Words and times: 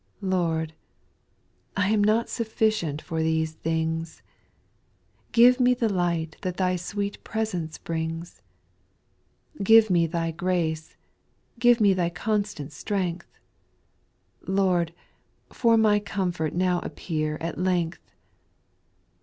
SPIRITUAL 0.17 0.39
SONGS. 0.39 0.71
239 1.75 1.75
5. 1.75 1.85
Lord! 1.85 1.85
I 1.87 1.93
am 1.93 2.03
not 2.03 2.27
sufficient 2.29 3.01
for 3.03 3.21
these 3.21 3.51
things; 3.51 4.23
Give 5.31 5.59
me 5.59 5.73
the 5.75 5.89
light 5.93 6.37
that 6.41 6.57
Thy 6.57 6.75
sweet 6.75 7.23
presence 7.23 7.77
brings; 7.77 8.41
Give 9.61 9.91
me 9.91 10.07
Thy 10.07 10.31
grace, 10.31 10.95
give 11.59 11.79
me 11.79 11.93
Thy 11.93 12.09
constant 12.09 12.71
strength— 12.73 13.29
Lord 14.47 14.89
1 15.49 15.55
for 15.55 15.77
my 15.77 15.99
comfort 15.99 16.55
now 16.55 16.79
appear 16.79 17.37
at 17.39 17.59
length. 17.59 18.11